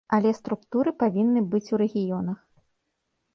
Але 0.15 0.29
структуры 0.37 0.93
павінны 1.03 1.43
быць 1.51 1.71
у 1.77 1.81
рэгіёнах. 1.83 2.39